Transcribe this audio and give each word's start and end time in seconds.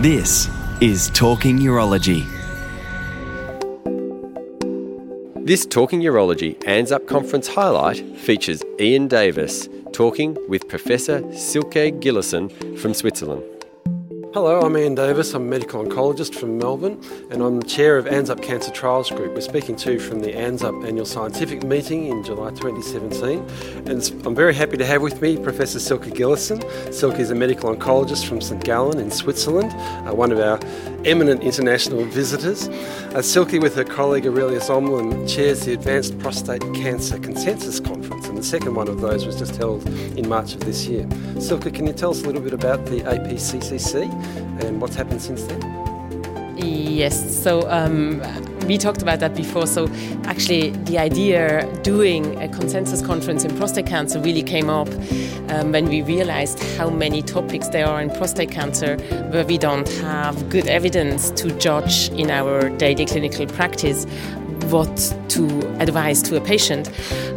This 0.00 0.50
is 0.80 1.08
Talking 1.10 1.60
Urology. 1.60 2.26
This 5.46 5.64
Talking 5.64 6.00
Urology 6.00 6.58
ANZUP 6.64 7.06
conference 7.06 7.46
highlight 7.46 8.04
features 8.18 8.64
Ian 8.80 9.06
Davis 9.06 9.68
talking 9.92 10.36
with 10.48 10.66
Professor 10.66 11.22
Silke 11.32 11.94
Gillessen 12.00 12.76
from 12.76 12.92
Switzerland. 12.92 13.53
Hello, 14.34 14.62
I'm 14.62 14.76
Ian 14.76 14.96
Davis. 14.96 15.32
I'm 15.32 15.42
a 15.42 15.44
medical 15.44 15.84
oncologist 15.84 16.34
from 16.34 16.58
Melbourne 16.58 17.00
and 17.30 17.40
I'm 17.40 17.60
the 17.60 17.66
chair 17.68 17.96
of 17.98 18.06
ANZUP 18.06 18.42
Cancer 18.42 18.72
Trials 18.72 19.08
Group. 19.08 19.32
We're 19.32 19.40
speaking 19.40 19.76
to 19.76 19.92
you 19.92 20.00
from 20.00 20.18
the 20.18 20.32
ANZUP 20.32 20.84
Annual 20.84 21.06
Scientific 21.06 21.62
Meeting 21.62 22.06
in 22.06 22.24
July 22.24 22.50
2017. 22.50 23.38
And 23.88 24.26
I'm 24.26 24.34
very 24.34 24.52
happy 24.52 24.76
to 24.76 24.84
have 24.84 25.02
with 25.02 25.22
me 25.22 25.36
Professor 25.36 25.78
Silke 25.78 26.06
Gillessen. 26.06 26.64
Silke 26.92 27.20
is 27.20 27.30
a 27.30 27.34
medical 27.36 27.72
oncologist 27.72 28.26
from 28.26 28.40
St 28.40 28.64
Gallen 28.64 28.98
in 28.98 29.12
Switzerland, 29.12 29.72
uh, 30.04 30.12
one 30.12 30.32
of 30.32 30.40
our 30.40 30.58
eminent 31.06 31.42
international 31.42 32.04
visitors. 32.04 32.68
Uh, 32.68 33.22
Silke, 33.22 33.60
with 33.60 33.74
her 33.76 33.84
colleague 33.84 34.26
Aurelius 34.26 34.68
Omlin, 34.68 35.28
chairs 35.28 35.64
the 35.64 35.72
Advanced 35.72 36.18
Prostate 36.18 36.62
Cancer 36.74 37.18
Consensus 37.18 37.80
Conference, 37.80 38.26
and 38.26 38.38
the 38.38 38.42
second 38.42 38.74
one 38.74 38.88
of 38.88 39.00
those 39.00 39.26
was 39.26 39.38
just 39.38 39.56
held 39.56 39.86
in 40.18 40.28
March 40.28 40.54
of 40.54 40.60
this 40.60 40.86
year. 40.86 41.08
Silke, 41.38 41.72
can 41.72 41.86
you 41.86 41.92
tell 41.92 42.10
us 42.10 42.22
a 42.22 42.26
little 42.26 42.42
bit 42.42 42.52
about 42.52 42.84
the 42.86 43.00
APCCC 43.02 44.10
and 44.62 44.80
what's 44.80 44.94
happened 44.94 45.20
since 45.20 45.44
then? 45.44 45.93
Yes, 46.56 47.42
so 47.42 47.68
um, 47.70 48.22
we 48.66 48.78
talked 48.78 49.02
about 49.02 49.20
that 49.20 49.34
before. 49.34 49.66
So 49.66 49.88
actually, 50.24 50.70
the 50.70 50.98
idea 50.98 51.68
doing 51.82 52.40
a 52.40 52.48
consensus 52.48 53.02
conference 53.02 53.44
in 53.44 53.56
prostate 53.56 53.86
cancer 53.86 54.20
really 54.20 54.42
came 54.42 54.70
up 54.70 54.88
um, 55.48 55.72
when 55.72 55.88
we 55.88 56.02
realized 56.02 56.62
how 56.76 56.90
many 56.90 57.22
topics 57.22 57.68
there 57.68 57.86
are 57.86 58.00
in 58.00 58.10
prostate 58.10 58.50
cancer 58.50 58.96
where 59.30 59.44
we 59.44 59.58
don't 59.58 59.88
have 59.94 60.48
good 60.48 60.68
evidence 60.68 61.30
to 61.32 61.50
judge 61.58 62.08
in 62.10 62.30
our 62.30 62.70
daily 62.70 63.04
clinical 63.04 63.46
practice 63.46 64.06
what 64.70 65.14
to 65.28 65.60
advise 65.80 66.22
to 66.22 66.36
a 66.36 66.40
patient. 66.40 66.90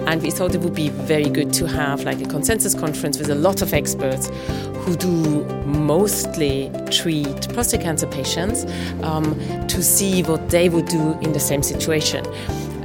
And 0.07 0.21
we 0.21 0.31
thought 0.31 0.55
it 0.55 0.61
would 0.61 0.75
be 0.75 0.89
very 0.89 1.29
good 1.29 1.51
to 1.53 1.67
have 1.67 2.03
like 2.03 2.21
a 2.21 2.25
consensus 2.25 2.73
conference 2.73 3.17
with 3.17 3.29
a 3.29 3.35
lot 3.35 3.61
of 3.61 3.73
experts 3.73 4.29
who 4.87 4.95
do 4.95 5.43
mostly 5.65 6.71
treat 6.89 7.49
prostate 7.53 7.81
cancer 7.81 8.07
patients 8.07 8.65
um, 9.03 9.37
to 9.67 9.83
see 9.83 10.23
what 10.23 10.49
they 10.49 10.69
would 10.69 10.85
do 10.85 11.11
in 11.19 11.33
the 11.33 11.41
same 11.41 11.61
situation. 11.61 12.25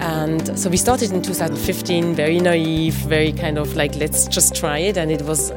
And 0.00 0.58
so 0.58 0.68
we 0.68 0.76
started 0.76 1.12
in 1.12 1.22
2015, 1.22 2.16
very 2.16 2.40
naive, 2.40 2.94
very 2.94 3.32
kind 3.32 3.56
of 3.56 3.76
like, 3.76 3.94
let's 3.94 4.26
just 4.26 4.52
try 4.56 4.78
it. 4.78 4.96
And 4.96 5.12
it 5.12 5.22
was 5.22 5.52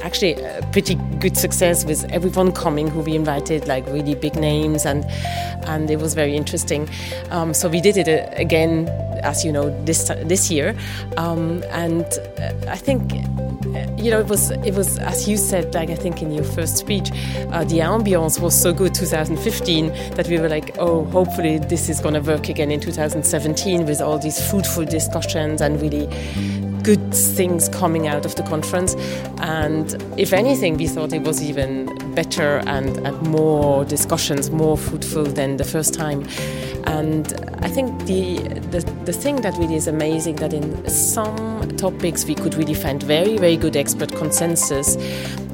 actually 0.00 0.40
a 0.42 0.66
pretty 0.72 0.94
good 1.18 1.36
success 1.36 1.84
with 1.84 2.04
everyone 2.10 2.52
coming 2.52 2.88
who 2.88 3.00
we 3.00 3.14
invited, 3.14 3.68
like 3.68 3.84
really 3.88 4.14
big 4.14 4.36
names, 4.36 4.86
and 4.86 5.04
and 5.66 5.90
it 5.90 5.98
was 5.98 6.14
very 6.14 6.34
interesting. 6.34 6.88
Um, 7.30 7.52
so 7.52 7.68
we 7.68 7.82
did 7.82 7.98
it 7.98 8.08
uh, 8.08 8.26
again, 8.36 8.86
as 9.22 9.44
you 9.44 9.52
know, 9.52 9.70
this 9.84 10.08
this 10.24 10.50
year, 10.50 10.74
um, 11.16 11.62
and 11.70 12.04
uh, 12.38 12.52
I 12.68 12.76
think 12.76 13.12
you 13.96 14.10
know, 14.10 14.20
it 14.20 14.26
was 14.26 14.50
it 14.50 14.74
was 14.74 14.98
as 14.98 15.28
you 15.28 15.36
said, 15.36 15.74
like 15.74 15.90
I 15.90 15.94
think 15.94 16.22
in 16.22 16.32
your 16.32 16.44
first 16.44 16.76
speech, 16.76 17.10
uh, 17.52 17.64
the 17.64 17.78
ambiance 17.78 18.40
was 18.40 18.60
so 18.60 18.72
good 18.72 18.94
2015 18.94 19.88
that 20.14 20.28
we 20.28 20.38
were 20.38 20.48
like, 20.48 20.76
oh, 20.78 21.04
hopefully 21.06 21.58
this 21.58 21.88
is 21.88 22.00
going 22.00 22.14
to 22.14 22.20
work 22.20 22.48
again 22.48 22.70
in 22.70 22.80
2017 22.80 23.86
with 23.86 24.00
all 24.00 24.18
these 24.18 24.50
fruitful 24.50 24.84
discussions 24.84 25.60
and 25.60 25.80
really 25.80 26.08
good 26.82 27.14
things 27.14 27.68
coming 27.68 28.06
out 28.06 28.24
of 28.24 28.34
the 28.36 28.42
conference. 28.42 28.94
And 29.38 30.02
if 30.18 30.32
anything, 30.32 30.76
we 30.76 30.86
thought 30.86 31.12
it 31.12 31.22
was 31.22 31.42
even 31.42 31.86
better 32.14 32.62
and, 32.66 32.96
and 33.06 33.20
more 33.28 33.84
discussions, 33.84 34.50
more 34.50 34.76
fruitful 34.76 35.24
than 35.24 35.56
the 35.56 35.64
first 35.64 35.94
time. 35.94 36.26
And 36.84 37.32
I 37.62 37.68
think 37.68 38.06
the, 38.06 38.38
the, 38.70 38.80
the 39.04 39.12
thing 39.12 39.36
that 39.42 39.56
really 39.58 39.76
is 39.76 39.86
amazing 39.86 40.36
that 40.36 40.52
in 40.52 40.88
some 40.88 41.76
topics 41.76 42.24
we 42.24 42.34
could 42.34 42.54
really 42.54 42.74
find 42.74 43.02
very, 43.02 43.36
very 43.36 43.56
good 43.56 43.76
expert 43.76 44.12
consensus. 44.12 44.96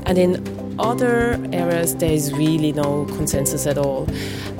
And 0.06 0.18
in 0.18 0.76
other 0.78 1.40
areas, 1.52 1.96
there 1.96 2.12
is 2.12 2.32
really 2.32 2.72
no 2.72 3.06
consensus 3.06 3.66
at 3.66 3.78
all. 3.78 4.08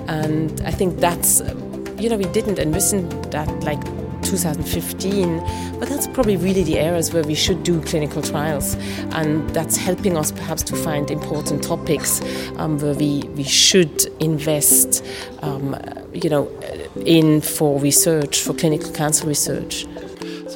And 0.08 0.60
I 0.62 0.70
think 0.70 0.98
that's, 0.98 1.40
you 1.98 2.08
know, 2.08 2.16
we 2.16 2.26
didn't 2.26 2.58
envision 2.58 3.08
that 3.30 3.48
like 3.64 3.82
2015, 4.26 5.78
but 5.78 5.88
that's 5.88 6.06
probably 6.08 6.36
really 6.36 6.62
the 6.62 6.78
areas 6.78 7.12
where 7.12 7.24
we 7.24 7.34
should 7.34 7.62
do 7.62 7.80
clinical 7.82 8.22
trials, 8.22 8.74
and 9.12 9.48
that's 9.50 9.76
helping 9.76 10.16
us 10.16 10.32
perhaps 10.32 10.62
to 10.64 10.76
find 10.76 11.10
important 11.10 11.62
topics 11.62 12.20
um, 12.56 12.78
where 12.78 12.94
we, 12.94 13.22
we 13.36 13.44
should 13.44 14.06
invest, 14.20 15.04
um, 15.42 15.76
you 16.12 16.28
know, 16.28 16.48
in 17.04 17.40
for 17.40 17.78
research, 17.80 18.40
for 18.40 18.52
clinical 18.54 18.90
cancer 18.92 19.26
research. 19.26 19.86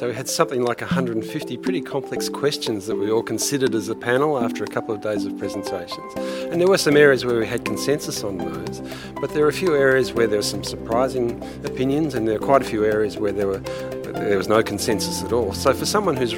So 0.01 0.07
we 0.07 0.15
had 0.15 0.27
something 0.27 0.63
like 0.63 0.81
150 0.81 1.57
pretty 1.57 1.79
complex 1.79 2.27
questions 2.27 2.87
that 2.87 2.95
we 2.95 3.11
all 3.11 3.21
considered 3.21 3.75
as 3.75 3.87
a 3.87 3.93
panel 3.93 4.43
after 4.43 4.63
a 4.63 4.67
couple 4.67 4.95
of 4.95 5.01
days 5.01 5.25
of 5.25 5.37
presentations. 5.37 6.15
And 6.51 6.59
there 6.59 6.67
were 6.67 6.79
some 6.79 6.97
areas 6.97 7.23
where 7.23 7.39
we 7.39 7.45
had 7.45 7.63
consensus 7.65 8.23
on 8.23 8.39
those, 8.39 8.81
but 9.21 9.31
there 9.31 9.43
were 9.43 9.49
a 9.49 9.53
few 9.53 9.75
areas 9.75 10.11
where 10.11 10.25
there 10.25 10.39
were 10.39 10.41
some 10.41 10.63
surprising 10.63 11.39
opinions, 11.65 12.15
and 12.15 12.27
there 12.27 12.39
were 12.39 12.43
quite 12.43 12.63
a 12.63 12.65
few 12.65 12.83
areas 12.83 13.17
where 13.17 13.31
there 13.31 13.45
were 13.45 13.59
there 13.59 14.39
was 14.39 14.47
no 14.47 14.63
consensus 14.63 15.21
at 15.23 15.33
all. 15.33 15.53
So 15.53 15.71
for 15.71 15.85
someone 15.85 16.17
who's 16.17 16.33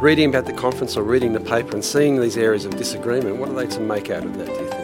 reading 0.00 0.28
about 0.28 0.46
the 0.46 0.52
conference 0.54 0.96
or 0.96 1.04
reading 1.04 1.32
the 1.32 1.38
paper 1.38 1.74
and 1.74 1.84
seeing 1.84 2.20
these 2.20 2.36
areas 2.36 2.64
of 2.64 2.76
disagreement, 2.76 3.36
what 3.36 3.50
are 3.50 3.54
they 3.54 3.68
to 3.68 3.80
make 3.80 4.10
out 4.10 4.24
of 4.24 4.36
that? 4.36 4.75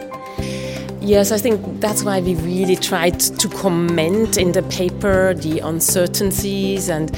Yes, 1.05 1.33
I 1.33 1.37
think 1.37 1.81
that's 1.81 2.01
why 2.01 2.21
we 2.21 2.35
really 2.35 2.77
tried 2.77 3.19
to 3.19 3.49
comment 3.49 4.37
in 4.37 4.53
the 4.53 4.63
paper 4.63 5.33
the 5.33 5.59
uncertainties 5.59 6.87
and 6.87 7.13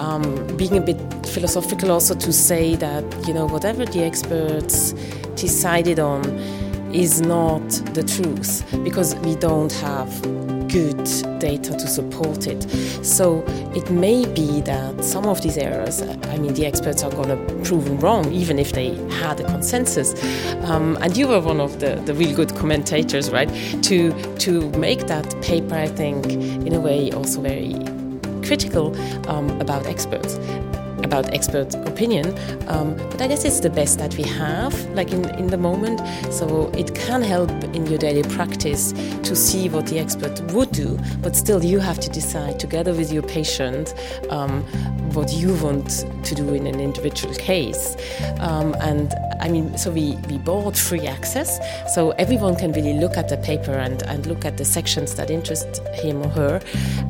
um, 0.00 0.44
being 0.56 0.76
a 0.76 0.80
bit 0.80 0.98
philosophical 1.24 1.92
also 1.92 2.16
to 2.16 2.32
say 2.32 2.74
that, 2.74 3.04
you 3.28 3.32
know, 3.32 3.46
whatever 3.46 3.86
the 3.86 4.02
experts 4.02 4.92
decided 5.36 6.00
on 6.00 6.22
is 6.92 7.20
not 7.20 7.68
the 7.94 8.02
truth 8.02 8.64
because 8.84 9.14
we 9.16 9.36
don't 9.36 9.72
have 9.72 10.08
good 10.68 11.02
data 11.38 11.72
to 11.72 11.86
support 11.86 12.46
it. 12.46 12.62
So 13.04 13.42
it 13.74 13.90
may 13.90 14.26
be 14.26 14.60
that 14.62 15.02
some 15.02 15.26
of 15.26 15.40
these 15.40 15.56
errors, 15.56 16.02
I 16.02 16.38
mean, 16.38 16.54
the 16.54 16.66
experts 16.66 17.02
are 17.02 17.10
going 17.10 17.28
to 17.28 17.54
prove 17.64 18.02
wrong, 18.02 18.30
even 18.32 18.58
if 18.58 18.72
they 18.72 18.94
had 19.14 19.40
a 19.40 19.44
consensus. 19.44 20.14
Um, 20.64 20.98
and 21.00 21.16
you 21.16 21.28
were 21.28 21.40
one 21.40 21.60
of 21.60 21.80
the, 21.80 21.96
the 22.04 22.14
real 22.14 22.34
good 22.34 22.54
commentators, 22.56 23.30
right? 23.30 23.48
To 23.84 24.12
to 24.36 24.70
make 24.72 25.06
that 25.06 25.40
paper, 25.42 25.74
I 25.74 25.88
think, 25.88 26.26
in 26.26 26.74
a 26.74 26.80
way, 26.80 27.10
also 27.12 27.40
very 27.40 27.74
critical 28.42 28.96
um, 29.28 29.60
about 29.60 29.86
experts 29.86 30.38
about 31.04 31.32
expert 31.32 31.74
opinion. 31.86 32.26
Um, 32.68 32.96
but 33.10 33.22
I 33.22 33.28
guess 33.28 33.44
it's 33.44 33.60
the 33.60 33.70
best 33.70 33.98
that 33.98 34.14
we 34.16 34.24
have, 34.24 34.74
like 34.94 35.12
in, 35.12 35.28
in 35.38 35.46
the 35.46 35.58
moment. 35.58 36.00
So 36.32 36.70
it 36.76 36.94
can 36.94 37.22
help 37.22 37.50
in 37.74 37.86
your 37.86 37.98
daily 37.98 38.22
practice 38.22 38.92
to 39.22 39.36
see 39.36 39.68
what 39.68 39.86
the 39.86 39.98
expert 39.98 40.40
would 40.52 40.72
do, 40.72 40.98
but 41.22 41.36
still 41.36 41.64
you 41.64 41.78
have 41.78 42.00
to 42.00 42.10
decide 42.10 42.58
together 42.58 42.92
with 42.92 43.12
your 43.12 43.22
patient 43.22 43.94
um, 44.30 44.62
what 45.14 45.32
you 45.32 45.54
want 45.56 46.04
to 46.24 46.34
do 46.34 46.54
in 46.54 46.66
an 46.66 46.80
individual 46.80 47.34
case. 47.34 47.96
Um, 48.40 48.74
and 48.80 49.14
I 49.40 49.48
mean, 49.48 49.78
so 49.78 49.90
we, 49.90 50.16
we 50.28 50.38
bought 50.38 50.76
free 50.76 51.06
access, 51.06 51.58
so 51.94 52.10
everyone 52.12 52.56
can 52.56 52.72
really 52.72 52.94
look 52.94 53.16
at 53.16 53.28
the 53.28 53.36
paper 53.36 53.72
and, 53.72 54.02
and 54.02 54.26
look 54.26 54.44
at 54.44 54.56
the 54.56 54.64
sections 54.64 55.14
that 55.14 55.30
interest 55.30 55.78
him 55.94 56.22
or 56.22 56.28
her, 56.30 56.60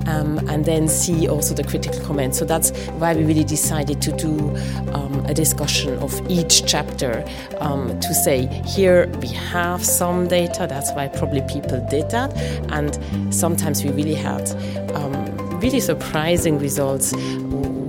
um, 0.06 0.38
and 0.48 0.64
then 0.64 0.88
see 0.88 1.26
also 1.26 1.54
the 1.54 1.64
critical 1.64 2.00
comments. 2.04 2.38
So 2.38 2.44
that's 2.44 2.70
why 2.98 3.14
we 3.14 3.24
really 3.24 3.44
decided 3.44 3.77
to 3.84 4.12
do 4.12 4.56
um, 4.92 5.24
a 5.26 5.34
discussion 5.34 5.98
of 5.98 6.20
each 6.30 6.64
chapter 6.66 7.24
um, 7.58 7.98
to 8.00 8.14
say, 8.14 8.46
here 8.64 9.08
we 9.20 9.28
have 9.28 9.84
some 9.84 10.28
data, 10.28 10.66
that's 10.68 10.92
why 10.92 11.08
probably 11.08 11.42
people 11.42 11.84
did 11.90 12.10
that, 12.10 12.36
and 12.70 12.98
sometimes 13.34 13.84
we 13.84 13.90
really 13.90 14.14
had 14.14 14.50
um, 14.94 15.60
really 15.60 15.80
surprising 15.80 16.58
results 16.58 17.14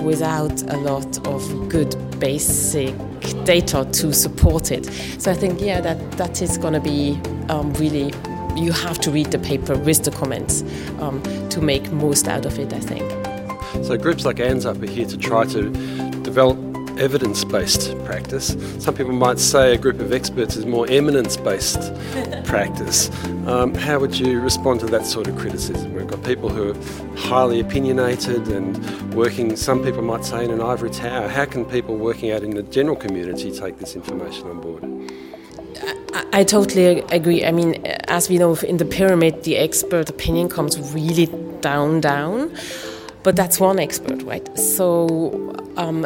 without 0.04 0.62
a 0.72 0.78
lot 0.78 1.28
of 1.28 1.70
good 1.70 1.96
basic 2.20 2.96
data 3.44 3.88
to 3.92 4.14
support 4.14 4.72
it. 4.72 4.86
So 5.20 5.32
I 5.32 5.36
think, 5.36 5.62
yeah, 5.62 5.82
that, 5.82 6.12
that 6.14 6.42
is 6.42 6.58
going 6.58 6.74
to 6.74 6.80
be 6.80 7.20
um, 7.50 7.74
really, 7.74 8.14
you 8.56 8.72
have 8.72 9.00
to 9.02 9.12
read 9.12 9.28
the 9.28 9.40
paper 9.40 9.78
with 9.78 10.04
the 10.04 10.12
comments 10.12 10.64
um, 11.00 11.22
to 11.50 11.62
make 11.62 11.92
most 11.92 12.28
out 12.28 12.46
of 12.46 12.58
it, 12.60 12.74
I 12.74 12.80
think. 12.80 13.29
So 13.84 13.98
groups 13.98 14.26
like 14.26 14.38
ANZUP 14.38 14.82
are 14.82 14.92
here 14.92 15.06
to 15.06 15.18
try 15.18 15.46
to 15.46 15.70
develop 16.24 16.58
evidence 17.00 17.44
based 17.46 17.98
practice. 18.04 18.56
Some 18.80 18.94
people 18.94 19.14
might 19.14 19.40
say 19.40 19.74
a 19.74 19.78
group 19.78 20.00
of 20.00 20.12
experts 20.12 20.56
is 20.56 20.66
more 20.66 20.86
eminence 20.90 21.38
based 21.38 21.94
practice. 22.44 23.10
Um, 23.48 23.74
how 23.74 24.00
would 24.00 24.20
you 24.20 24.40
respond 24.40 24.82
to 24.82 24.86
that 24.88 25.06
sort 25.06 25.28
of 25.28 25.38
criticism? 25.38 25.94
We've 25.94 26.08
got 26.08 26.24
people 26.24 26.50
who 26.50 26.72
are 26.72 27.18
highly 27.18 27.60
opinionated 27.60 28.48
and 28.50 29.14
working, 29.14 29.56
some 29.56 29.84
people 29.84 30.02
might 30.02 30.26
say, 30.26 30.44
in 30.44 30.52
an 30.52 30.62
ivory 30.62 30.90
tower. 30.92 31.28
How 31.28 31.46
can 31.46 31.66
people 31.66 31.96
working 31.96 32.32
out 32.32 32.44
in 32.44 32.52
the 32.52 32.64
general 32.64 32.96
community 32.96 33.52
take 33.52 33.80
this 33.80 33.96
information 33.96 34.48
on 34.50 34.62
board? 34.62 34.84
I, 36.14 36.42
I 36.42 36.44
totally 36.44 37.02
agree. 37.12 37.46
I 37.46 37.52
mean, 37.52 37.86
as 38.08 38.30
we 38.30 38.38
know, 38.38 38.56
in 38.56 38.78
the 38.78 38.86
pyramid, 38.86 39.44
the 39.44 39.58
expert 39.58 40.10
opinion 40.10 40.50
comes 40.50 40.78
really 40.94 41.28
down, 41.62 42.02
down. 42.02 42.56
But 43.24 43.36
that's 43.36 43.60
one 43.60 43.80
expert, 43.80 44.22
right? 44.24 44.58
So, 44.58 45.54
um, 45.78 46.04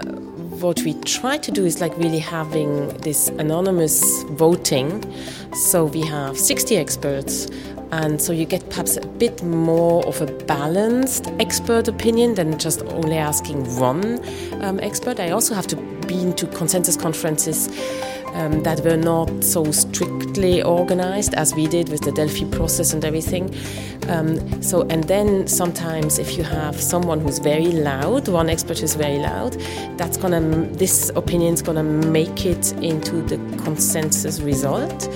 what 0.60 0.82
we 0.82 0.94
try 1.02 1.38
to 1.38 1.52
do 1.52 1.66
is 1.66 1.82
like 1.82 1.96
really 1.98 2.20
having 2.20 2.88
this 3.00 3.28
anonymous 3.28 4.24
voting. 4.30 5.04
So, 5.54 5.86
we 5.86 6.02
have 6.02 6.38
60 6.38 6.78
experts 6.78 7.48
and 7.94 8.20
so 8.20 8.34
you 8.34 8.46
get 8.46 8.68
perhaps 8.72 8.98
a 8.98 9.06
bit 9.06 9.44
more 9.44 10.04
of 10.08 10.20
a 10.20 10.26
balanced 10.46 11.28
expert 11.40 11.88
opinion 11.88 12.34
than 12.34 12.58
just 12.58 12.82
only 12.86 13.18
asking 13.18 13.64
one 13.78 14.20
um, 14.64 14.80
expert. 14.80 15.20
I 15.20 15.30
also 15.30 15.54
have 15.54 15.68
to 15.68 15.76
be 16.08 16.20
into 16.20 16.48
consensus 16.48 16.98
conferences 16.98 17.70
um, 18.34 18.64
that 18.64 18.82
were 18.82 18.98
not 18.98 19.44
so 19.44 19.72
strictly 19.72 20.62
organized 20.62 21.34
as 21.36 21.54
we 21.54 21.68
did 21.68 21.90
with 21.90 22.02
the 22.02 22.12
Delphi 22.12 22.46
process 22.46 22.94
and 22.94 23.04
everything. 23.06 23.54
Um, 24.10 24.62
so, 24.62 24.82
and 24.90 25.04
then 25.06 25.48
sometimes 25.48 26.20
if 26.20 26.38
you 26.38 26.44
have 26.44 26.80
someone 26.80 27.22
who's 27.22 27.40
very 27.40 27.72
loud, 27.72 28.28
one 28.28 28.50
expert 28.50 28.80
who's 28.80 28.96
very 28.96 29.20
loud, 29.20 29.54
that's 29.98 30.18
gonna 30.18 30.42
this 30.74 31.10
opinion 31.16 31.54
is 31.54 31.62
gonna 31.62 31.84
make 31.84 32.46
it 32.46 32.74
into 32.74 33.22
the 33.22 33.38
consensus 33.64 34.42
result. 34.42 35.08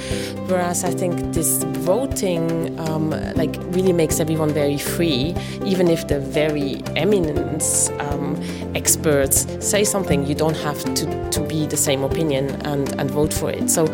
Whereas 0.47 0.85
I 0.85 0.91
think 0.91 1.33
this 1.33 1.63
voting 1.63 2.79
um, 2.79 3.09
like 3.35 3.55
really 3.75 3.93
makes 3.93 4.19
everyone 4.19 4.53
very 4.53 4.77
free, 4.77 5.35
even 5.65 5.89
if 5.89 6.07
the 6.07 6.19
very 6.19 6.81
eminent 6.95 7.91
um, 7.99 8.41
experts 8.73 9.45
say 9.59 9.83
something, 9.83 10.25
you 10.25 10.35
don't 10.35 10.55
have 10.57 10.81
to, 10.95 11.29
to 11.31 11.41
be 11.41 11.65
the 11.65 11.75
same 11.75 12.03
opinion 12.03 12.49
and, 12.65 12.89
and 12.99 13.06
vote 13.07 13.33
for 13.33 13.51
it. 13.51 13.69
So, 13.69 13.85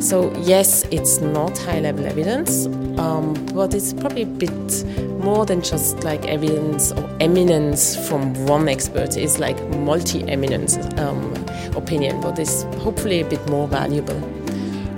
so 0.00 0.32
yes, 0.38 0.84
it's 0.90 1.20
not 1.20 1.56
high 1.58 1.80
level 1.80 2.06
evidence, 2.06 2.66
um, 2.98 3.34
but 3.54 3.74
it's 3.74 3.92
probably 3.92 4.22
a 4.22 4.26
bit 4.26 4.84
more 5.18 5.44
than 5.44 5.62
just 5.62 6.04
like 6.04 6.24
evidence 6.26 6.92
or 6.92 7.08
eminence 7.20 7.96
from 8.08 8.34
one 8.46 8.68
expert. 8.68 9.16
It's 9.16 9.38
like 9.38 9.58
multi 9.78 10.26
eminence 10.28 10.76
um, 10.98 11.34
opinion, 11.76 12.20
but 12.20 12.38
it's 12.38 12.62
hopefully 12.82 13.20
a 13.20 13.24
bit 13.24 13.44
more 13.48 13.68
valuable. 13.68 14.16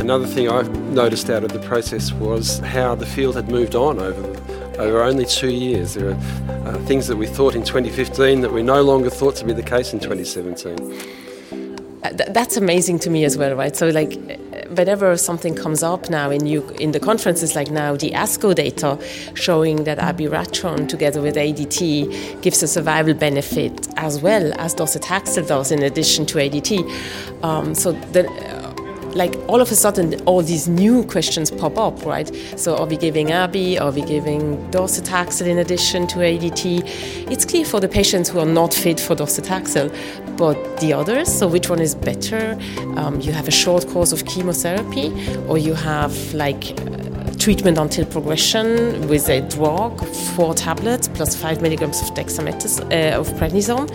Another 0.00 0.26
thing 0.26 0.49
I've 0.49 0.70
noticed 0.93 1.28
out 1.28 1.44
of 1.44 1.52
the 1.52 1.58
process 1.61 2.12
was 2.12 2.58
how 2.61 2.94
the 2.94 3.06
field 3.06 3.37
had 3.37 3.50
moved 3.50 3.75
on 3.75 3.99
over 3.99 4.40
over 4.81 5.02
only 5.02 5.26
two 5.26 5.50
years. 5.50 5.94
There 5.94 6.11
are 6.11 6.67
uh, 6.67 6.78
things 6.87 7.06
that 7.08 7.17
we 7.17 7.26
thought 7.26 7.55
in 7.55 7.62
2015 7.62 8.40
that 8.40 8.52
we 8.52 8.62
no 8.62 8.82
longer 8.82 9.11
thought 9.11 9.37
to 9.37 9.44
be 9.44 9.52
the 9.52 9.62
case 9.62 9.93
in 9.93 10.00
2017. 10.00 10.76
Uh, 12.02 12.11
that's 12.31 12.56
amazing 12.56 12.99
to 12.99 13.11
me 13.11 13.25
as 13.25 13.37
well, 13.37 13.55
right? 13.55 13.76
So, 13.76 13.88
like, 13.88 14.19
whenever 14.70 15.17
something 15.17 15.55
comes 15.55 15.82
up 15.82 16.08
now 16.08 16.31
in 16.31 16.47
you 16.47 16.67
in 16.81 16.93
the 16.93 17.00
conferences, 17.00 17.55
like 17.55 17.70
now 17.70 17.97
the 17.97 18.12
ASCO 18.12 18.55
data 18.55 18.99
showing 19.35 19.85
that 19.85 19.99
abiraterone 19.99 20.88
together 20.88 21.20
with 21.20 21.37
ADT 21.37 22.41
gives 22.43 22.62
a 22.62 22.69
survival 22.69 23.14
benefit 23.14 23.88
as 23.97 24.20
well 24.23 24.52
as 24.58 24.75
docetaxel 24.75 25.47
does 25.47 25.70
in 25.73 25.82
addition 25.82 26.25
to 26.26 26.38
ADT. 26.38 27.44
Um, 27.44 27.75
so 27.75 27.93
the 27.93 28.60
like 29.15 29.35
all 29.49 29.61
of 29.61 29.71
a 29.71 29.75
sudden 29.75 30.21
all 30.23 30.43
these 30.43 30.69
new 30.69 31.05
questions 31.05 31.51
pop 31.51 31.77
up, 31.79 32.05
right? 32.05 32.31
So 32.57 32.77
are 32.77 32.87
we 32.87 32.97
giving 32.97 33.33
ABI? 33.33 33.79
Are 33.79 33.91
we 33.91 34.03
giving 34.03 34.57
docetaxel 34.71 35.47
in 35.47 35.59
addition 35.59 36.07
to 36.09 36.19
ADT? 36.19 37.31
It's 37.31 37.45
clear 37.45 37.65
for 37.65 37.81
the 37.81 37.89
patients 37.89 38.29
who 38.29 38.39
are 38.39 38.47
not 38.47 38.73
fit 38.73 39.01
for 39.01 39.17
docetaxel, 39.17 39.91
but 40.37 40.57
the 40.81 40.93
others, 40.93 41.33
so 41.33 41.47
which 41.49 41.69
one 41.69 41.81
is 41.81 41.95
better? 41.95 42.59
Um, 42.97 43.21
you 43.21 43.33
have 43.33 43.49
a 43.49 43.51
short 43.51 43.87
course 43.89 44.12
of 44.12 44.25
chemotherapy 44.27 45.13
or 45.49 45.59
you 45.59 45.75
have 45.75 46.35
like 46.35 46.79
treatment 47.41 47.79
until 47.79 48.05
progression 48.05 49.09
with 49.09 49.29
a 49.31 49.41
drug, 49.49 49.99
four 50.37 50.55
tablets 50.55 51.09
plus 51.09 51.35
five 51.35 51.63
milligrams 51.63 52.01
of 52.03 52.09
dexamethasone, 52.15 52.93
uh, 52.93 53.19
of 53.19 53.29
prednisone. 53.31 53.89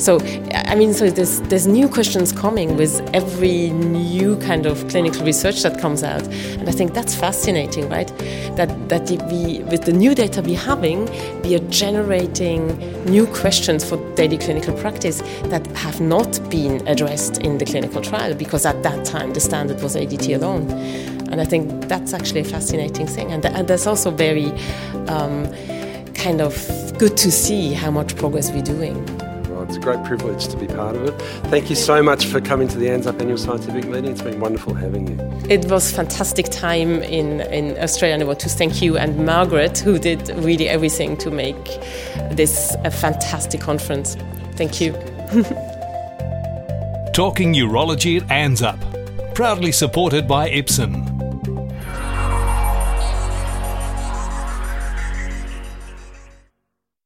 So, 0.00 0.18
I 0.52 0.74
mean, 0.74 0.92
so 0.92 1.08
there's, 1.10 1.40
there's 1.42 1.68
new 1.68 1.88
questions 1.88 2.32
coming 2.32 2.76
with 2.76 3.00
every 3.14 3.70
new 3.70 4.36
kind 4.38 4.66
of 4.66 4.88
clinical 4.88 5.24
research 5.24 5.62
that 5.62 5.80
comes 5.80 6.02
out. 6.02 6.26
And 6.58 6.68
I 6.68 6.72
think 6.72 6.92
that's 6.92 7.14
fascinating, 7.14 7.88
right? 7.88 8.08
That, 8.56 8.88
that 8.88 9.08
we, 9.30 9.62
with 9.62 9.84
the 9.84 9.92
new 9.92 10.12
data 10.12 10.42
we're 10.42 10.58
having, 10.58 11.06
we 11.42 11.54
are 11.54 11.64
generating 11.68 12.76
new 13.04 13.28
questions 13.28 13.88
for 13.88 13.96
daily 14.16 14.38
clinical 14.38 14.74
practice 14.74 15.22
that 15.44 15.64
have 15.76 16.00
not 16.00 16.50
been 16.50 16.84
addressed 16.88 17.38
in 17.38 17.58
the 17.58 17.64
clinical 17.64 18.02
trial 18.02 18.34
because 18.34 18.66
at 18.66 18.82
that 18.82 19.04
time 19.04 19.32
the 19.32 19.40
standard 19.40 19.80
was 19.80 19.94
ADT 19.94 20.34
alone. 20.34 21.21
And 21.32 21.40
I 21.40 21.44
think 21.44 21.88
that's 21.88 22.14
actually 22.14 22.40
a 22.40 22.44
fascinating 22.44 23.06
thing. 23.06 23.32
And, 23.32 23.44
and 23.44 23.66
that's 23.66 23.86
also 23.86 24.10
very 24.10 24.50
um, 25.08 25.52
kind 26.14 26.40
of 26.40 26.54
good 26.98 27.16
to 27.16 27.32
see 27.32 27.72
how 27.72 27.90
much 27.90 28.16
progress 28.16 28.52
we're 28.52 28.62
doing. 28.62 29.04
It's 29.72 29.76
a 29.76 29.80
great 29.80 30.04
privilege 30.04 30.48
to 30.48 30.56
be 30.56 30.66
part 30.66 30.96
of 30.96 31.04
it. 31.04 31.12
Thank 31.48 31.70
you 31.70 31.76
so 31.76 32.02
much 32.02 32.26
for 32.26 32.40
coming 32.40 32.68
to 32.68 32.78
the 32.78 32.88
ANZUP 32.88 33.20
Annual 33.20 33.38
Scientific 33.38 33.86
Meeting. 33.86 34.10
It's 34.10 34.20
been 34.20 34.40
wonderful 34.40 34.74
having 34.74 35.08
you. 35.08 35.16
It 35.48 35.64
was 35.70 35.90
fantastic 35.90 36.50
time 36.50 37.02
in, 37.02 37.40
in 37.42 37.78
Australia, 37.78 38.14
and 38.14 38.22
I 38.22 38.26
want 38.26 38.40
to 38.40 38.48
thank 38.48 38.82
you 38.82 38.98
and 38.98 39.24
Margaret, 39.24 39.78
who 39.78 39.98
did 39.98 40.28
really 40.44 40.68
everything 40.68 41.16
to 41.18 41.30
make 41.30 41.64
this 42.32 42.76
a 42.84 42.90
fantastic 42.90 43.60
conference. 43.60 44.16
Thank 44.56 44.80
you. 44.80 44.92
Talking 47.14 47.54
Urology 47.54 48.20
at 48.20 48.28
ANZUP, 48.28 49.34
proudly 49.34 49.72
supported 49.72 50.26
by 50.26 50.50
Ipsen. 50.50 51.11